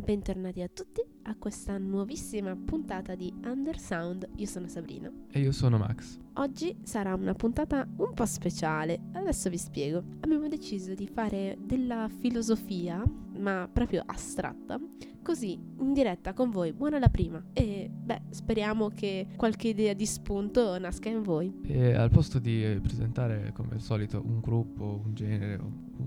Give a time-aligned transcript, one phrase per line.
[0.00, 4.28] bentornati a tutti a questa nuovissima puntata di Undersound.
[4.36, 5.12] Io sono Sabrina.
[5.30, 6.18] E io sono Max.
[6.34, 8.98] Oggi sarà una puntata un po' speciale.
[9.12, 10.02] Adesso vi spiego.
[10.20, 13.02] Abbiamo deciso di fare della filosofia,
[13.38, 14.80] ma proprio astratta,
[15.22, 16.72] così in diretta con voi.
[16.72, 17.44] Buona la prima.
[17.52, 21.60] E beh, speriamo che qualche idea di spunto nasca in voi.
[21.62, 25.58] E al posto di presentare come al solito un gruppo, un genere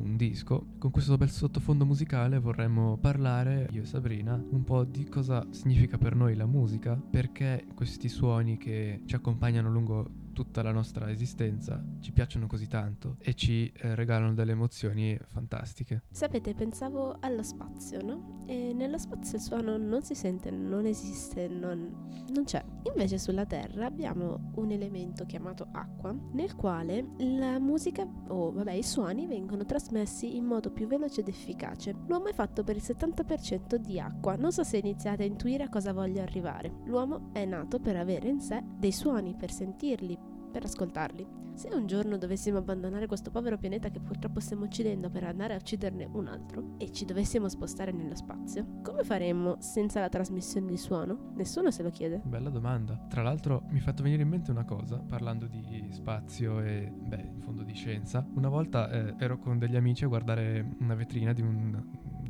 [0.03, 5.05] un disco, con questo bel sottofondo musicale vorremmo parlare, io e Sabrina, un po' di
[5.05, 10.71] cosa significa per noi la musica, perché questi suoni che ci accompagnano lungo tutta la
[10.71, 16.03] nostra esistenza ci piacciono così tanto e ci eh, regalano delle emozioni fantastiche.
[16.11, 18.43] Sapete, pensavo allo spazio, no?
[18.45, 22.63] E nello spazio il suono non si sente, non esiste, non, non c'è.
[22.83, 28.83] Invece sulla Terra abbiamo un elemento chiamato acqua, nel quale la musica, o vabbè, i
[28.83, 31.95] suoni vengono trasmessi in modo più veloce ed efficace.
[32.07, 34.35] L'uomo è fatto per il 70% di acqua.
[34.35, 36.71] Non so se iniziate a intuire a cosa voglio arrivare.
[36.85, 40.17] L'uomo è nato per avere in sé dei suoni, per sentirli,
[40.53, 41.41] per ascoltarli.
[41.55, 45.57] Se un giorno dovessimo abbandonare questo povero pianeta che purtroppo stiamo uccidendo per andare a
[45.57, 50.77] ucciderne un altro e ci dovessimo spostare nello spazio, come faremmo senza la trasmissione di
[50.77, 51.33] suono?
[51.35, 52.21] Nessuno se lo chiede.
[52.23, 53.05] Bella domanda.
[53.07, 57.29] Tra l'altro mi è fatto venire in mente una cosa, parlando di spazio e, beh,
[57.35, 58.25] in fondo di scienza.
[58.33, 61.81] Una volta eh, ero con degli amici a guardare una vetrina di un,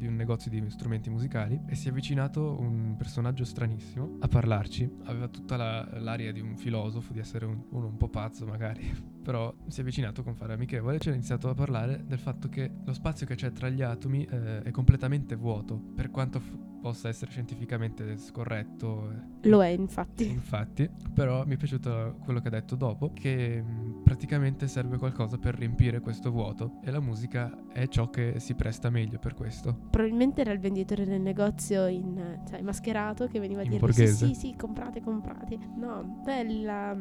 [0.03, 4.89] di un negozio di strumenti musicali e si è avvicinato un personaggio stranissimo a parlarci.
[5.05, 8.93] Aveva tutta la, l'aria di un filosofo, di essere un, uno un po' pazzo magari,
[9.23, 12.49] però si è avvicinato con fare amichevole e ci ha iniziato a parlare del fatto
[12.49, 16.72] che lo spazio che c'è tra gli atomi eh, è completamente vuoto, per quanto f-
[16.83, 19.09] possa essere scientificamente scorretto.
[19.41, 20.27] Eh, Lo è infatti.
[20.27, 25.37] Infatti, però mi è piaciuto quello che ha detto dopo, che mh, praticamente serve qualcosa
[25.37, 29.73] per riempire questo vuoto e la musica è ciò che si presta meglio per questo.
[29.89, 34.25] Probabilmente era il venditore del negozio in, cioè, mascherato che veniva a In dire borghese.
[34.27, 35.57] sì, sì, sì, comprate, comprate.
[35.77, 36.97] No, beh, la,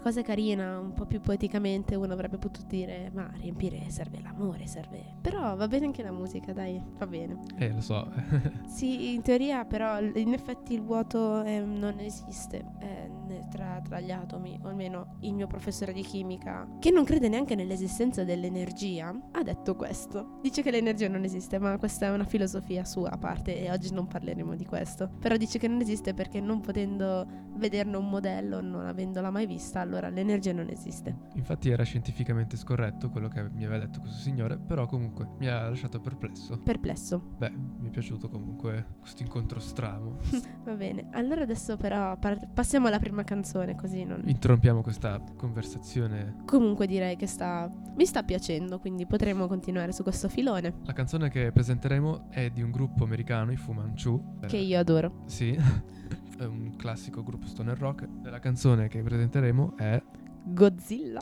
[0.00, 5.02] cosa carina, un po' più poeticamente, uno avrebbe potuto dire, ma riempire serve l'amore, serve...
[5.20, 7.40] Però va bene anche la musica, dai, va bene.
[7.56, 8.08] Eh, lo so.
[8.66, 13.10] Sì, in teoria però in effetti il vuoto eh, non esiste eh,
[13.50, 17.54] tra, tra gli atomi, o almeno il mio professore di chimica, che non crede neanche
[17.54, 20.38] nell'esistenza dell'energia, ha detto questo.
[20.42, 23.92] Dice che l'energia non esiste, ma questa è una filosofia sua a parte e oggi
[23.92, 25.10] non parleremo di questo.
[25.20, 29.80] Però dice che non esiste perché non potendo vederne un modello, non avendola mai vista,
[29.80, 31.16] allora l'energia non esiste.
[31.34, 35.68] Infatti era scientificamente scorretto quello che mi aveva detto questo signore, però comunque mi ha
[35.68, 36.58] lasciato perplesso.
[36.58, 37.34] Perplesso.
[37.38, 40.18] Beh, mi è piaciuto comunque questo incontro strano.
[40.64, 44.22] Va bene, allora adesso però par- passiamo alla prima canzone così non...
[44.24, 46.42] Interrompiamo questa conversazione.
[46.46, 51.28] Comunque direi che sta mi sta piacendo, quindi potremo continuare su questo filone La canzone
[51.30, 54.38] che presenteremo è di un gruppo americano, i Fu Manchu.
[54.46, 55.22] che io adoro.
[55.26, 55.52] Sì,
[56.38, 58.08] è un classico gruppo stoner rock.
[58.24, 60.02] La canzone che presenteremo è
[60.46, 61.20] Godzilla.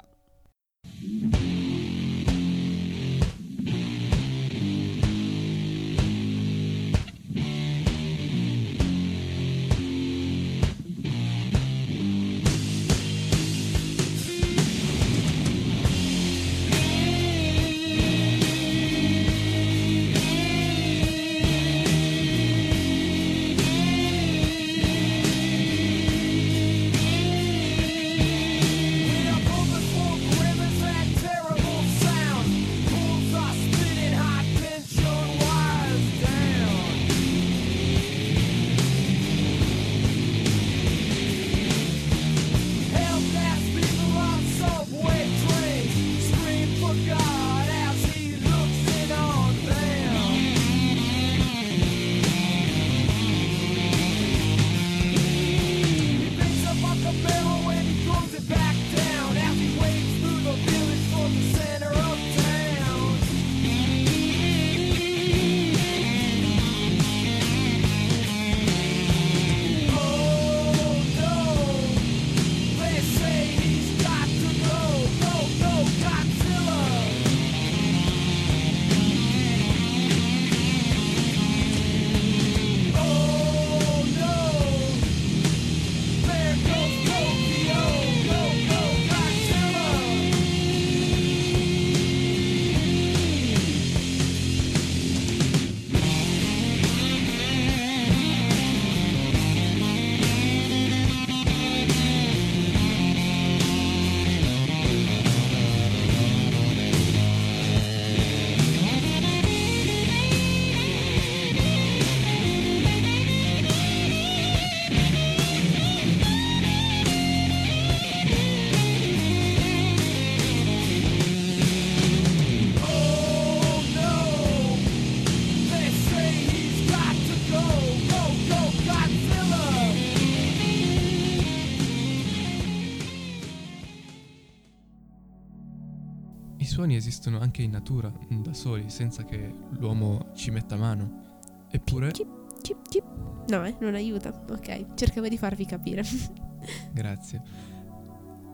[136.82, 141.66] I suoni esistono anche in natura, da soli, senza che l'uomo ci metta mano.
[141.70, 142.10] Eppure...
[142.10, 143.04] Cip, cip, cip.
[143.46, 144.30] No, eh, non aiuta.
[144.50, 146.02] Ok, cercavo di farvi capire.
[146.90, 147.40] Grazie.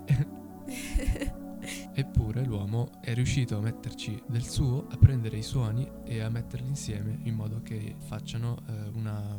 [1.94, 6.68] Eppure l'uomo è riuscito a metterci del suo, a prendere i suoni e a metterli
[6.68, 9.38] insieme in modo che facciano eh, una...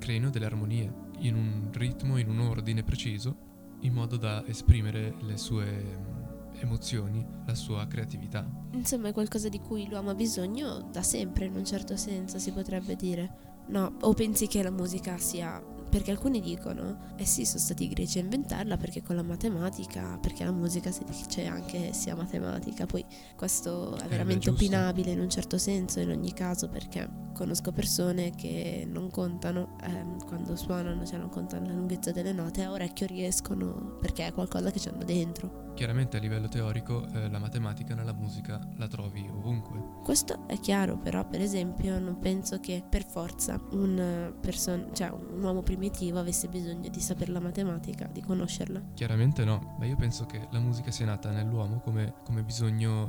[0.00, 5.36] creino delle armonie in un ritmo, in un ordine preciso, in modo da esprimere le
[5.36, 6.23] sue
[6.60, 8.46] emozioni, la sua creatività.
[8.72, 12.52] Insomma, è qualcosa di cui l'uomo ha bisogno da sempre, in un certo senso, si
[12.52, 13.52] potrebbe dire.
[13.66, 15.62] No, o pensi che la musica sia
[15.94, 20.18] perché alcuni dicono, eh sì, sono stati i greci a inventarla perché con la matematica,
[20.20, 23.04] perché la musica si dice anche sia matematica, poi
[23.36, 28.84] questo è veramente opinabile in un certo senso in ogni caso perché conosco persone che
[28.90, 33.96] non contano ehm, quando suonano, cioè non contano la lunghezza delle note, a orecchio riescono
[34.00, 35.63] perché è qualcosa che hanno dentro.
[35.74, 40.02] Chiaramente a livello teorico eh, la matematica nella musica la trovi ovunque.
[40.04, 45.42] Questo è chiaro, però per esempio non penso che per forza un, person- cioè un
[45.42, 48.80] uomo primitivo avesse bisogno di sapere la matematica, di conoscerla.
[48.94, 53.08] Chiaramente no, ma io penso che la musica sia nata nell'uomo come, come, bisogno,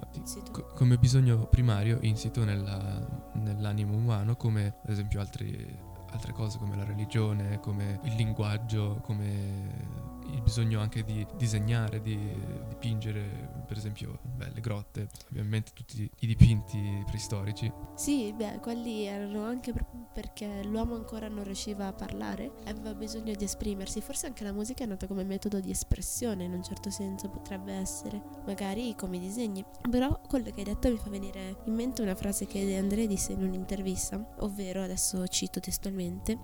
[0.52, 5.78] co- come bisogno, primario insito nella, nell'animo umano, come ad esempio altri,
[6.12, 10.05] altre cose come la religione, come il linguaggio, come
[10.36, 12.20] il bisogno anche di disegnare, di
[12.68, 17.72] dipingere, per esempio, beh, le grotte, ovviamente tutti i dipinti preistorici.
[17.96, 23.34] Sì, beh, quelli erano anche proprio perché l'uomo ancora non riusciva a parlare, aveva bisogno
[23.34, 26.90] di esprimersi, forse anche la musica è nata come metodo di espressione, in un certo
[26.90, 29.64] senso potrebbe essere, magari come i disegni.
[29.90, 33.08] Però quello che hai detto mi fa venire in mente una frase che De André
[33.08, 36.38] disse in un'intervista, ovvero, adesso cito testualmente,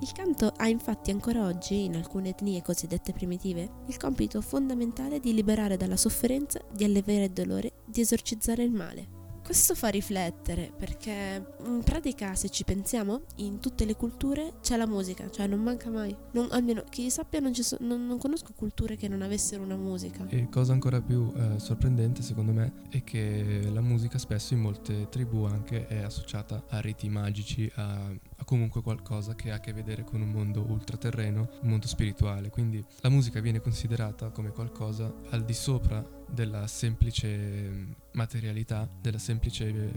[0.00, 5.34] il canto ha infatti ancora oggi, in alcune etnie cosiddette primitive, il compito fondamentale di
[5.34, 9.16] liberare dalla sofferenza, di alleviare il dolore, di esorcizzare il male.
[9.46, 14.88] Questo fa riflettere perché in pratica se ci pensiamo in tutte le culture c'è la
[14.88, 16.14] musica, cioè non manca mai.
[16.32, 20.26] Non, almeno chi sappia non, so, non, non, conosco culture che non avessero una musica.
[20.30, 25.08] E cosa ancora più eh, sorprendente secondo me è che la musica spesso in molte
[25.10, 28.10] tribù anche è associata a riti magici, a
[28.46, 32.48] comunque qualcosa che ha a che vedere con un mondo ultraterreno, un mondo spirituale.
[32.48, 39.66] Quindi la musica viene considerata come qualcosa al di sopra della semplice materialità, della semplice,
[39.66, 39.92] eh,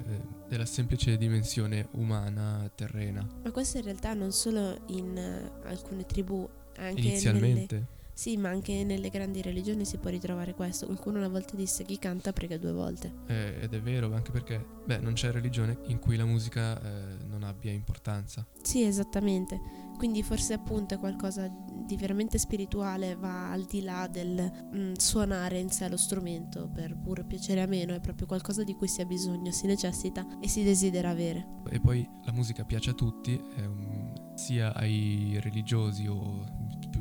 [0.49, 3.25] della semplice dimensione umana, terrena.
[3.43, 7.75] Ma questo in realtà non solo in uh, alcune tribù, anche Inizialmente.
[7.75, 10.85] Nelle, sì, ma anche nelle grandi religioni si può ritrovare questo.
[10.87, 13.13] Qualcuno una volta disse chi canta prega due volte.
[13.27, 17.23] Eh, ed è vero, anche perché beh, non c'è religione in cui la musica eh,
[17.29, 18.45] non abbia importanza.
[18.61, 19.57] Sì, esattamente.
[19.95, 25.59] Quindi forse appunto è qualcosa di veramente spirituale, va al di là del mm, suonare
[25.59, 28.99] in sé lo strumento per puro piacere a meno, è proprio qualcosa di cui si
[28.99, 31.61] ha bisogno, si necessita e si desidera avere.
[31.69, 36.58] E poi la musica piace a tutti, un, sia ai religiosi o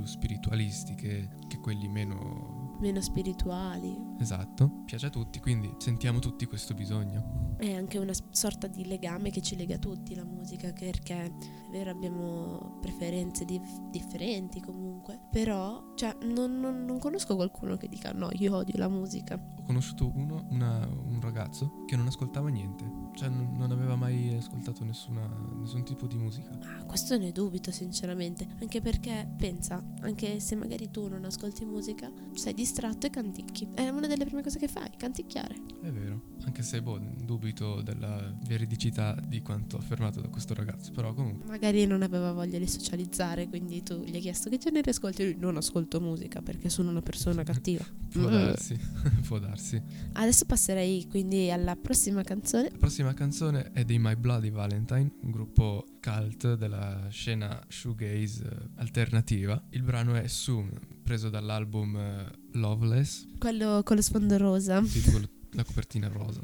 [0.09, 3.97] spiritualisti che, che quelli meno meno spirituali.
[4.19, 7.57] Esatto, piace a tutti, quindi sentiamo tutti questo bisogno.
[7.57, 11.33] È anche una sorta di legame che ci lega tutti la musica, perché è
[11.71, 18.12] vero abbiamo preferenze dif- differenti comunque, però cioè, non, non, non, conosco qualcuno che dica
[18.12, 19.35] no, io odio la musica.
[19.35, 22.85] Ho conosciuto uno, una, un ragazzo che non ascoltava niente,
[23.18, 26.56] cioè non, aveva mai ascoltato nessuna, nessun tipo di musica.
[26.62, 32.08] Ah, questo ne dubito sinceramente, anche perché pensa, anche se magari tu non ascolti musica,
[32.34, 33.70] sei distratto e canticchi.
[33.75, 35.56] È una delle prime cose che fai, canticchiare.
[35.82, 41.12] È vero, anche se boh, dubito della veridicità di quanto affermato da questo ragazzo, però
[41.12, 41.48] comunque.
[41.48, 45.37] Magari non aveva voglia di socializzare, quindi tu gli hai chiesto che genere ascolti, lui
[45.38, 47.84] non ascolto musica perché sono una persona cattiva.
[48.12, 48.78] può darsi,
[49.26, 49.82] può darsi.
[50.12, 52.70] Adesso passerei quindi alla prossima canzone.
[52.70, 59.62] La prossima canzone è dei My Bloody Valentine, un gruppo cult della scena shoegaze alternativa.
[59.71, 60.71] Il brano è Soon,
[61.03, 63.27] preso dall'album eh, Loveless.
[63.38, 64.83] Quello con lo sfondo rosa.
[64.85, 66.41] Sì, quello, la copertina rosa.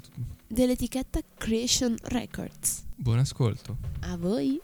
[0.46, 2.84] Dell'etichetta Creation Records.
[2.96, 3.78] Buon ascolto.
[4.00, 4.60] A voi.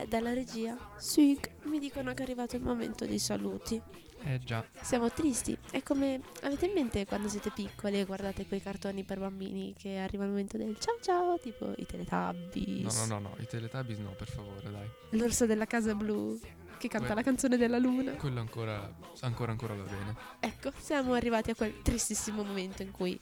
[0.00, 3.80] Beh, dalla regia, Sig, mi dicono che è arrivato il momento dei saluti.
[4.22, 4.64] Eh già.
[4.80, 5.56] Siamo tristi.
[5.70, 9.98] È come avete in mente quando siete piccoli e guardate quei cartoni per bambini che
[9.98, 12.96] arriva il momento del ciao ciao, tipo i Teletubbies.
[12.96, 14.88] No, no, no, no, i Teletubbies no, per favore, dai.
[15.18, 16.38] L'orso della casa blu
[16.78, 18.12] che canta Que- la canzone della luna.
[18.12, 18.90] Quello ancora,
[19.20, 20.16] ancora, ancora va bene.
[20.40, 23.18] Ecco, siamo arrivati a quel tristissimo momento in cui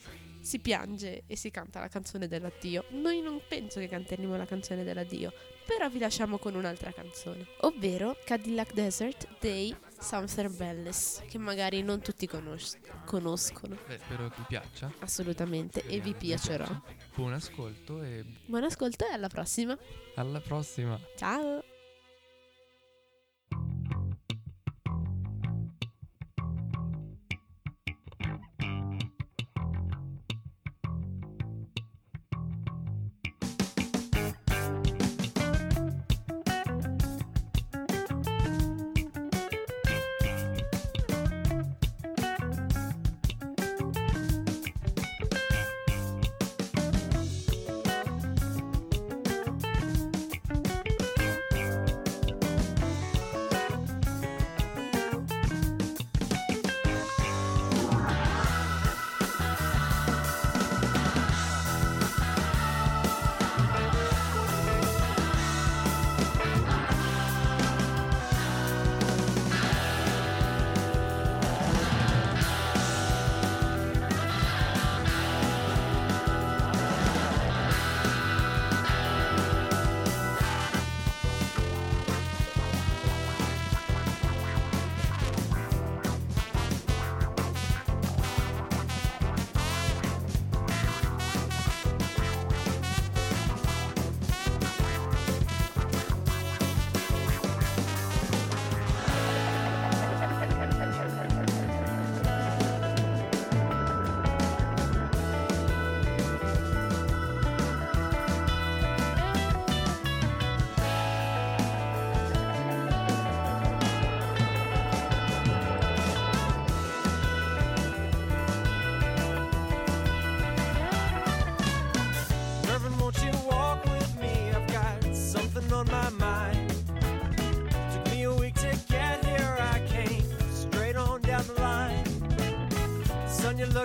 [0.49, 2.85] si piange e si canta la canzone dell'addio.
[2.93, 5.31] Noi non penso che canteremo la canzone dell'addio,
[5.67, 12.00] però vi lasciamo con un'altra canzone, ovvero Cadillac Desert dei Something Belles, che magari non
[12.00, 13.76] tutti conos- conoscono.
[13.87, 14.90] Beh, spero che vi piaccia.
[15.00, 16.64] Assolutamente, e vi Speriamo piacerà.
[16.64, 17.05] piaccia.
[17.14, 19.76] Buon ascolto e Buon ascolto e alla prossima.
[20.14, 20.99] alla prossima.
[21.17, 21.62] Ciao!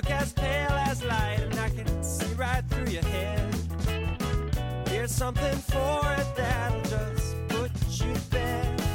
[0.03, 3.55] Look as pale as light, and I can see right through your head.
[4.87, 8.92] Here's something for it that'll just put you to bed.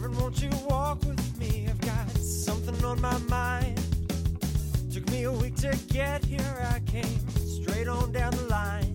[0.00, 1.66] Reverend, won't you walk with me?
[1.68, 3.80] I've got something on my mind.
[4.92, 8.94] Took me a week to get here, I came straight on down the line.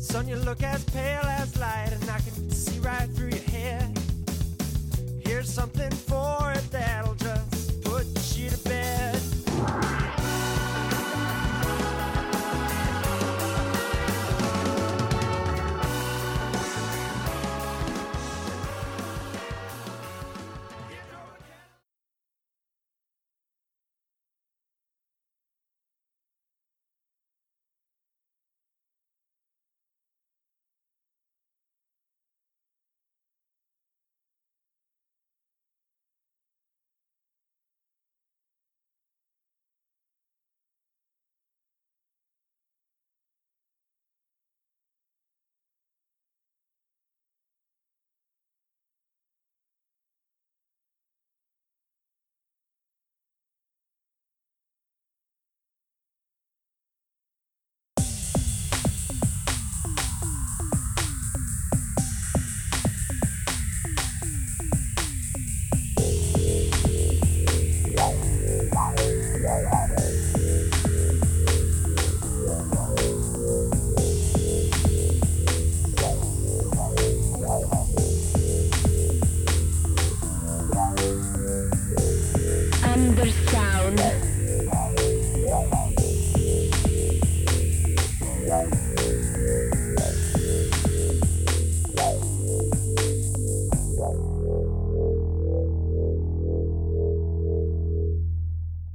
[0.00, 3.88] Son, you look as pale as light, and I can see right through your hair.
[5.24, 8.04] Here's something for it that'll just put
[8.36, 10.07] you to bed.